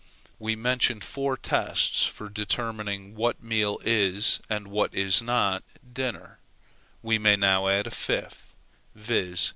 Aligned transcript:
We 0.39 0.55
mentioned 0.55 1.03
four 1.03 1.37
tests 1.37 2.07
for 2.07 2.27
determining 2.27 3.13
what 3.13 3.43
meal 3.43 3.77
is, 3.85 4.39
and 4.49 4.69
what 4.69 4.91
is 4.95 5.21
not, 5.21 5.61
dinner; 5.93 6.39
we 7.03 7.19
may 7.19 7.35
now 7.35 7.67
add 7.67 7.85
a 7.85 7.91
fifth, 7.91 8.55
viz. 8.95 9.49